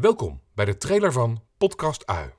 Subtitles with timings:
[0.00, 2.32] Welkom bij de trailer van Podcast Ui.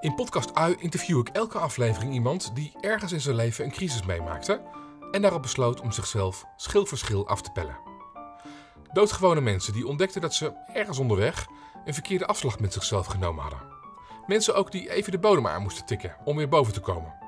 [0.00, 4.06] In Podcast Ui interview ik elke aflevering iemand die ergens in zijn leven een crisis
[4.06, 4.62] meemaakte
[5.10, 7.78] en daarop besloot om zichzelf schil voor schil af te pellen.
[8.92, 11.46] Doodgewone mensen die ontdekten dat ze ergens onderweg
[11.84, 13.72] een verkeerde afslag met zichzelf genomen hadden.
[14.26, 17.23] Mensen ook die even de bodem aan moesten tikken om weer boven te komen.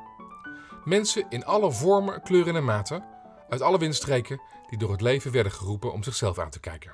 [0.86, 3.04] Mensen in alle vormen, kleuren en maten,
[3.48, 6.92] uit alle windstreken, die door het leven werden geroepen om zichzelf aan te kijken.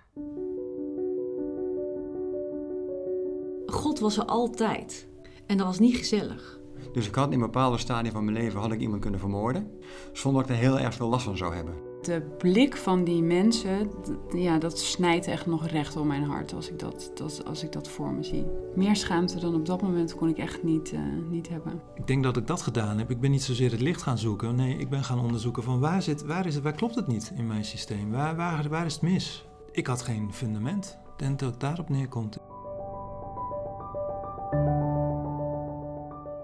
[3.67, 5.09] God was er altijd.
[5.47, 6.61] En dat was niet gezellig.
[6.93, 9.71] Dus ik had in bepaalde stadia van mijn leven had ik iemand kunnen vermoorden,
[10.13, 11.92] zonder dat ik er heel erg veel last van zou hebben.
[12.03, 13.91] De blik van die mensen,
[14.35, 17.73] ja, dat snijdt echt nog recht op mijn hart als ik dat, dat, als ik
[17.73, 18.47] dat voor me zie.
[18.75, 21.81] Meer schaamte dan op dat moment kon ik echt niet, eh, niet hebben.
[21.95, 23.11] Ik denk dat ik dat gedaan heb.
[23.11, 24.55] Ik ben niet zozeer het licht gaan zoeken.
[24.55, 27.33] Nee, ik ben gaan onderzoeken van waar, zit, waar, is het, waar klopt het niet
[27.37, 28.11] in mijn systeem?
[28.11, 29.47] Waar, waar, waar is het mis?
[29.73, 30.99] Ik had geen fundament.
[31.13, 32.39] Ik denk dat het daarop neerkomt.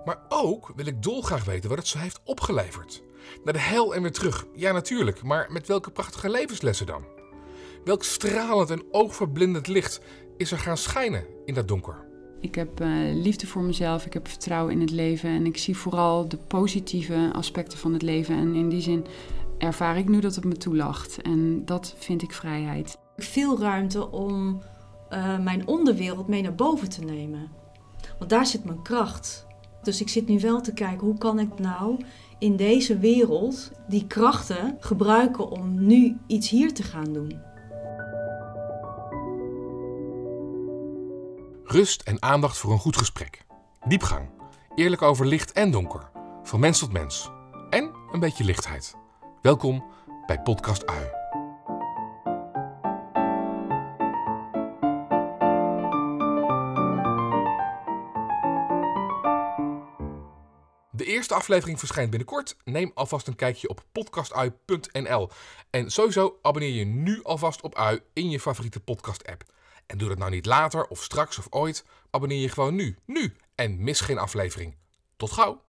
[0.04, 3.02] Maar ook wil ik dolgraag weten wat het zo heeft opgeleverd.
[3.44, 4.46] Naar de hel en weer terug.
[4.54, 7.04] Ja, natuurlijk, maar met welke prachtige levenslessen dan?
[7.84, 10.00] Welk stralend en oogverblindend licht
[10.36, 12.06] is er gaan schijnen in dat donker?
[12.40, 15.76] Ik heb eh, liefde voor mezelf, ik heb vertrouwen in het leven en ik zie
[15.76, 18.36] vooral de positieve aspecten van het leven.
[18.36, 19.06] En in die zin
[19.58, 21.22] ervaar ik nu dat het me toelacht.
[21.22, 22.98] En dat vind ik vrijheid.
[23.16, 24.62] Veel ruimte om
[25.08, 27.50] eh, mijn onderwereld mee naar boven te nemen.
[28.18, 29.46] Want daar zit mijn kracht.
[29.82, 32.04] Dus ik zit nu wel te kijken hoe kan ik nou
[32.38, 37.40] in deze wereld die krachten gebruiken om nu iets hier te gaan doen.
[41.64, 43.44] Rust en aandacht voor een goed gesprek.
[43.86, 44.28] Diepgang.
[44.74, 46.10] Eerlijk over licht en donker.
[46.42, 47.30] Van mens tot mens.
[47.70, 48.96] En een beetje lichtheid.
[49.42, 49.84] Welkom
[50.26, 51.17] bij Podcast Ui.
[61.08, 62.56] Eerste aflevering verschijnt binnenkort.
[62.64, 65.30] Neem alvast een kijkje op podcastui.nl.
[65.70, 69.44] En sowieso abonneer je nu alvast op Ui in je favoriete podcast-app.
[69.86, 71.84] En doe dat nou niet later of straks of ooit.
[72.10, 72.96] Abonneer je gewoon nu.
[73.06, 73.36] Nu.
[73.54, 74.76] En mis geen aflevering.
[75.16, 75.67] Tot gauw.